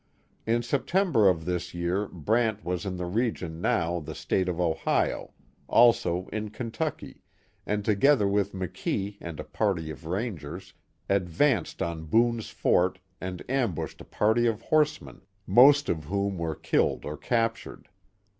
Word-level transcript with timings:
In 0.47 0.63
September 0.63 1.29
of 1.29 1.45
this 1.45 1.75
year 1.75 2.07
Brant 2.07 2.65
was 2.65 2.87
in 2.87 2.97
the 2.97 3.05
region 3.05 3.61
now 3.61 3.99
the 3.99 4.15
State 4.15 4.49
of 4.49 4.59
Ohio, 4.59 5.31
also 5.67 6.27
in 6.29 6.49
Kentucky, 6.49 7.21
and, 7.67 7.85
together 7.85 8.27
with 8.27 8.51
McKee 8.51 9.17
and 9.21 9.39
a 9.39 9.43
party 9.43 9.91
of 9.91 10.07
Rangers, 10.07 10.73
advanced 11.07 11.83
on 11.83 12.05
Boone's 12.05 12.49
Fort 12.49 12.97
and 13.21 13.43
ambushed 13.47 14.01
a 14.01 14.05
party 14.05 14.47
of 14.47 14.63
horsemen, 14.63 15.21
most 15.45 15.87
of 15.87 16.05
whom 16.05 16.35
were 16.39 16.55
killed 16.55 17.05
or 17.05 17.15
captured. 17.15 17.87